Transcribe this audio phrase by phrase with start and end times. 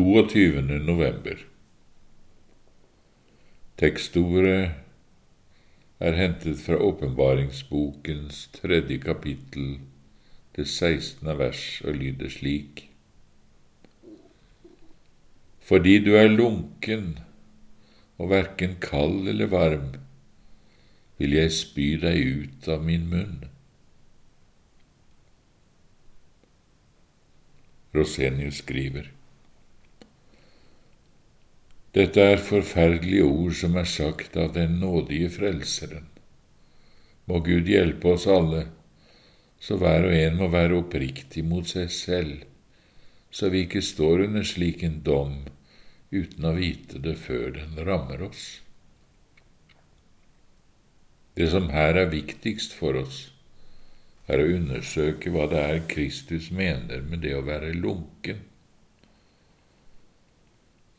[0.00, 0.62] 22.
[0.80, 1.42] november.
[3.76, 4.70] Tekstordet
[6.00, 9.74] er hentet fra åpenbaringsbokens tredje kapittel,
[10.56, 11.28] det 16.
[11.38, 12.86] vers, og lyder slik.
[15.68, 17.18] Fordi du er lunken
[18.16, 19.92] og verken kald eller varm,
[21.20, 23.38] vil jeg spy deg ut av min munn.
[27.92, 29.19] Rosenius skriver.
[31.90, 36.06] Dette er forferdelige ord som er sagt av den nådige Frelseren.
[37.26, 38.68] Må Gud hjelpe oss alle,
[39.58, 42.44] så hver og en må være oppriktig mot seg selv,
[43.30, 45.40] så vi ikke står under slik en dom
[46.10, 48.44] uten å vite det før den rammer oss.
[51.34, 53.30] Det som her er viktigst for oss,
[54.30, 58.46] er å undersøke hva det er Kristus mener med det å være lunken.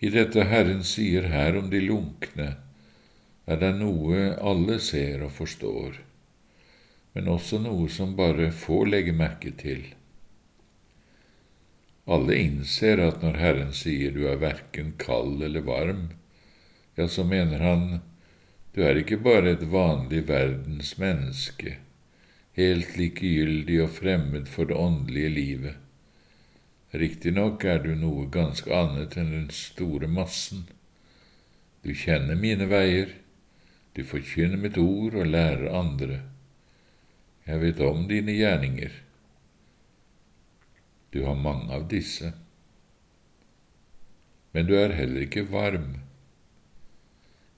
[0.01, 2.55] I dette Herren sier her om de lunkne,
[3.45, 5.99] er det noe alle ser og forstår,
[7.13, 9.83] men også noe som bare få legger merke til.
[12.09, 16.07] Alle innser at når Herren sier du er verken kald eller varm,
[16.97, 17.85] ja, så mener han
[18.73, 21.77] du er ikke bare et vanlig verdensmenneske,
[22.57, 25.90] helt likegyldig og fremmed for det åndelige livet
[26.91, 30.65] Riktignok er du noe ganske annet enn den store massen.
[31.85, 33.13] Du kjenner mine veier,
[33.95, 36.19] du forkynner mitt ord og lærer andre.
[37.47, 38.91] Jeg vet om dine gjerninger.
[41.11, 42.33] Du har mange av disse.
[44.51, 45.93] Men du er heller ikke varm.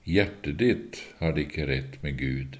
[0.06, 2.58] Hjertet ditt har det ikke rett med Gud.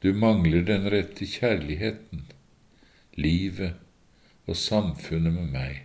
[0.00, 2.24] Du mangler den rette kjærligheten,
[3.20, 3.76] livet,
[4.50, 5.82] og samfunnet med meg.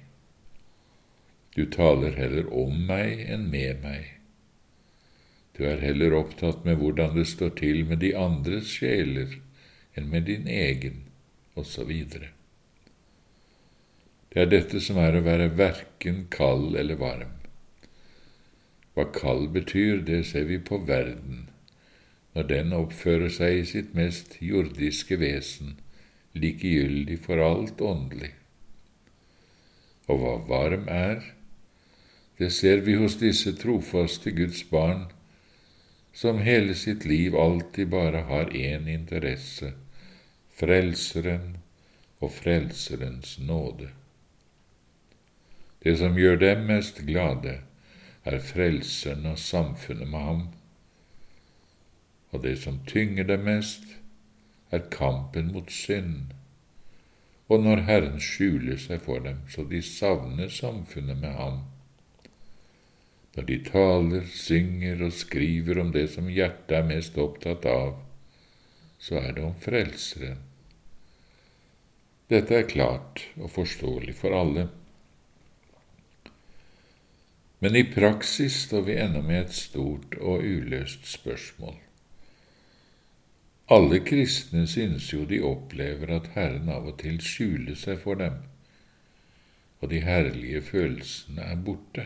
[1.56, 4.08] Du taler heller om meg enn med meg.
[5.56, 9.38] Du er heller opptatt med hvordan det står til med de andres sjeler
[9.96, 11.06] enn med din egen,
[11.56, 11.92] osv.
[14.34, 17.38] Det er dette som er å være verken kald eller varm.
[18.96, 21.46] Hva kald betyr, det ser vi på verden,
[22.36, 25.78] når den oppfører seg i sitt mest jordiske vesen,
[26.36, 28.34] likegyldig for alt åndelig.
[30.08, 31.24] Og hva varm er,
[32.38, 35.08] det ser vi hos disse trofaste Guds barn,
[36.16, 39.74] som hele sitt liv alltid bare har én interesse,
[40.56, 41.58] Frelseren
[42.24, 43.90] og Frelserens nåde.
[45.84, 47.58] Det som gjør dem mest glade,
[48.24, 50.48] er Frelseren og samfunnet med ham,
[52.32, 53.84] og det som tynger dem mest,
[54.72, 56.34] er kampen mot synd
[57.48, 61.62] og når Herren skjuler seg for dem så de savner samfunnet med ham.
[63.36, 67.98] Når de taler, synger og skriver om det som hjertet er mest opptatt av,
[68.98, 70.40] så er det om Frelseren.
[72.32, 74.70] Dette er klart og forståelig for alle.
[77.62, 81.76] Men i praksis står vi ennå med et stort og uløst spørsmål.
[83.68, 88.36] Alle kristne synes jo de opplever at Herren av og til skjuler seg for dem,
[89.82, 92.06] og de herlige følelsene er borte.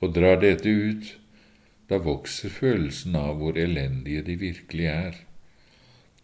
[0.00, 1.12] Og drar dette ut,
[1.92, 5.20] da vokser følelsen av hvor elendige de virkelig er.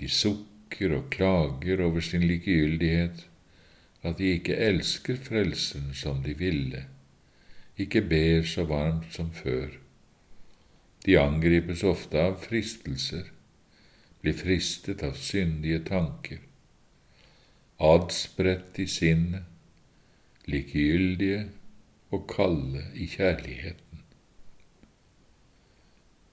[0.01, 3.27] De sukker og klager over sin likegyldighet,
[4.01, 6.87] at de ikke elsker Frelseren som de ville,
[7.77, 9.75] ikke ber så varmt som før.
[11.05, 13.29] De angripes ofte av fristelser
[14.29, 16.41] blir fristet av syndige tanker,
[17.81, 19.47] adspredt i sinnet,
[20.45, 21.47] likegyldige
[22.13, 24.03] og kalde i kjærligheten.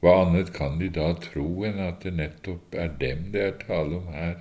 [0.03, 4.01] Hva annet kan de da tro enn at det nettopp er dem det er tale
[4.01, 4.37] om her?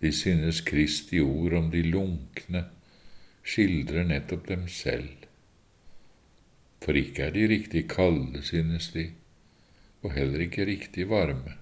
[0.00, 2.64] De synes Kristi ord om de lunkne
[3.44, 5.28] skildrer nettopp dem selv.
[6.80, 9.10] For ikke er de riktig kalde, synes de,
[10.02, 11.56] og heller ikke riktig varme.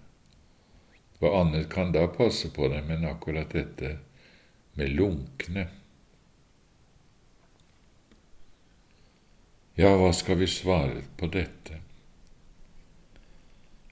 [1.20, 3.96] Hva annet kan da passe på dem enn akkurat dette
[4.76, 5.68] med lunkne?
[9.76, 11.80] Ja, hva skal vi svare på dette?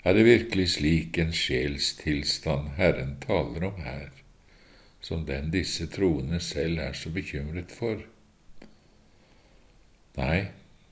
[0.05, 4.11] Er det virkelig slik en sjelstilstand Herren taler om her,
[5.01, 8.05] som den disse troende selv er så bekymret for?
[10.21, 10.51] Nei,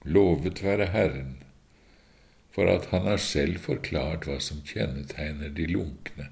[0.09, 1.42] lovet være Herren,
[2.53, 6.29] for at han har selv forklart hva som kjennetegner de lunkne.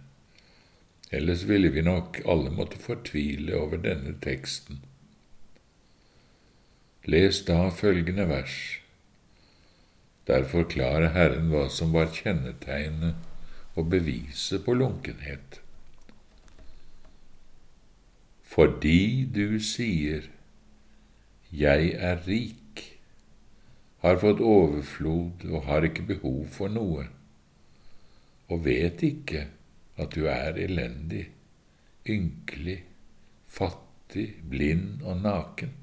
[1.10, 4.82] Ellers ville vi nok alle måtte fortvile over denne teksten.
[7.08, 8.58] Les da følgende vers.
[10.28, 13.16] Der forklarer Herren hva som var kjennetegnet
[13.74, 15.58] og beviset på lunkenhet.
[18.50, 20.28] Fordi du sier
[21.50, 22.69] Jeg er rik,
[24.00, 27.06] har fått overflod og har ikke behov for noe,
[28.50, 29.46] og vet ikke
[30.00, 31.26] at du er elendig,
[32.08, 32.80] ynkelig,
[33.46, 35.76] fattig, blind og naken.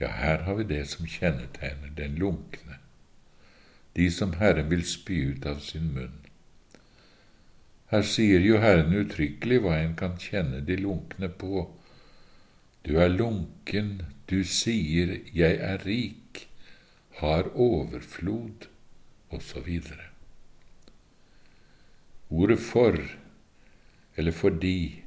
[0.00, 2.80] Ja, her har vi det som kjennetegner den lunkne,
[3.96, 6.16] de som Herren vil spy ut av sin munn.
[7.90, 11.66] Her sier jo Herren uttrykkelig hva en kan kjenne de lunkne på.
[12.86, 16.46] Du er lunken, du sier jeg er rik,
[17.20, 18.68] har overflod,
[19.30, 19.68] osv.
[22.30, 22.96] Ordet for
[24.16, 25.04] eller fordi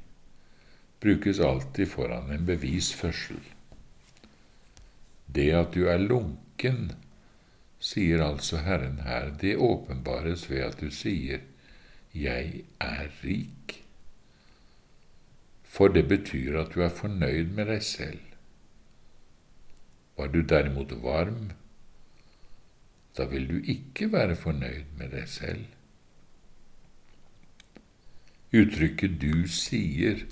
[1.00, 3.40] brukes alltid foran en bevisførsel.
[5.34, 6.92] Det at du er lunken,
[7.78, 11.44] sier altså Herren her, det åpenbares ved at du sier
[12.14, 13.83] Jeg er rik.
[15.74, 18.22] For det betyr at du er fornøyd med deg selv.
[20.14, 21.48] Var du derimot varm,
[23.18, 25.64] da vil du ikke være fornøyd med deg selv.
[28.54, 30.22] Uttrykket du sier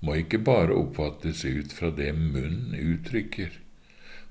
[0.00, 3.56] må ikke bare oppfattes ut fra det munnen uttrykker,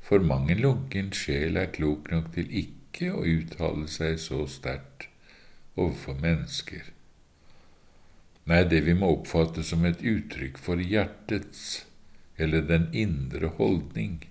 [0.02, 5.10] for mang en lunken sjel er klok nok til ikke å uttale seg så sterkt
[5.76, 6.88] overfor mennesker.
[8.50, 11.84] Nei, det vi må oppfatte som et uttrykk for hjertets
[12.42, 14.24] eller den indre holdning,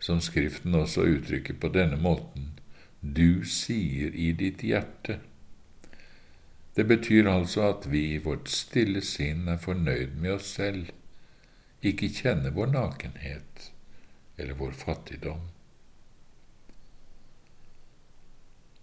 [0.00, 2.54] som Skriften også uttrykker på denne måten,
[3.00, 5.18] du sier i ditt hjerte.
[6.74, 10.88] Det betyr altså at vi i vårt stille sinn er fornøyd med oss selv,
[11.84, 13.68] ikke kjenner vår nakenhet
[14.40, 15.44] eller vår fattigdom.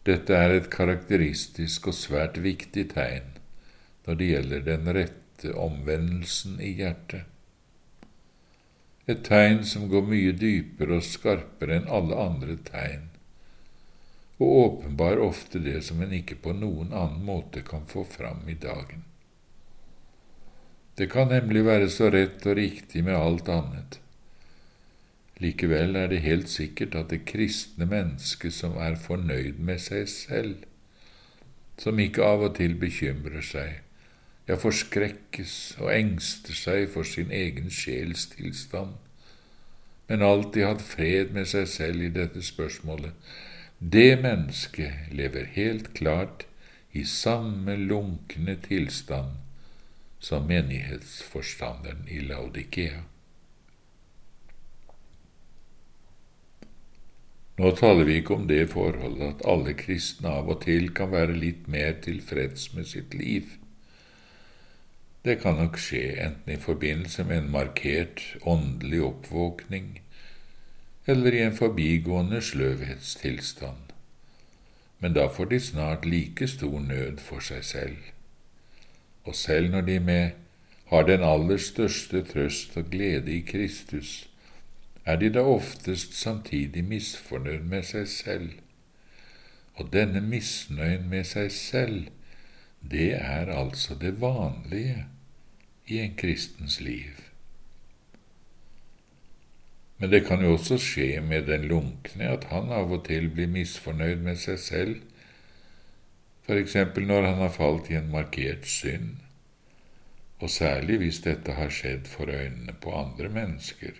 [0.06, 3.41] Dette er et karakteristisk og svært viktig tegn
[4.06, 7.28] når det gjelder den rette omvendelsen i hjertet.
[9.10, 13.12] Et tegn som går mye dypere og skarpere enn alle andre tegn
[14.42, 18.56] og åpenbar ofte det som en ikke på noen annen måte kan få fram i
[18.58, 19.04] dagen.
[20.98, 24.00] Det kan nemlig være så rett og riktig med alt annet.
[25.42, 30.66] Likevel er det helt sikkert at det kristne mennesket som er fornøyd med seg selv,
[31.78, 33.80] som ikke av og til bekymrer seg,
[34.48, 38.98] ja, forskrekkes og engster seg for sin egen sjels tilstand,
[40.10, 43.14] men alltid hatt fred med seg selv i dette spørsmålet,
[43.80, 46.46] det mennesket lever helt klart
[46.92, 49.40] i samme lunkne tilstand
[50.22, 53.02] som menighetsforstanderen i Laudikea.
[57.62, 61.36] Nå taler vi ikke om det forholdet at alle kristne av og til kan være
[61.38, 63.58] litt mer tilfreds med sitt liv.
[65.24, 70.00] Det kan nok skje enten i forbindelse med en markert åndelig oppvåkning
[71.06, 73.94] eller i en forbigående sløvhetstilstand,
[75.00, 78.10] men da får de snart like stor nød for seg selv.
[79.24, 80.32] Og selv når de med
[80.90, 84.30] har den aller største trøst og glede i Kristus,
[85.06, 88.50] er de da oftest samtidig misfornøyd med seg selv.
[89.78, 92.10] Og denne misnøyen med seg selv,
[92.82, 95.06] det er altså det vanlige
[95.92, 97.20] i en kristens liv.
[100.02, 103.52] Men det kan jo også skje med den lunkne at han av og til blir
[103.52, 105.02] misfornøyd med seg selv,
[106.52, 109.20] eksempel når han har falt i en markert synd,
[110.42, 113.94] og særlig hvis dette har skjedd for øynene på andre mennesker.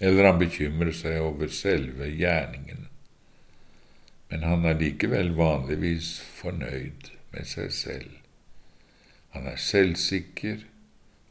[0.00, 2.88] Eller han bekymrer seg over selve gjerningen,
[4.32, 8.21] men han er likevel vanligvis fornøyd med seg selv.
[9.32, 10.66] Han er selvsikker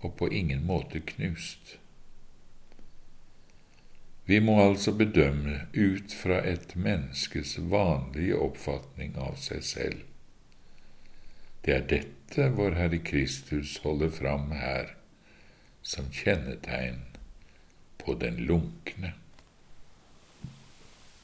[0.02, 1.78] og på ingen måte knust.
[4.26, 10.02] Vi må altså bedømme ut fra et menneskes vanlige oppfatning av seg selv.
[11.66, 14.96] Det er dette vår Herre Kristus holder fram her
[15.86, 17.02] som kjennetegn
[18.02, 19.14] på den lunkne.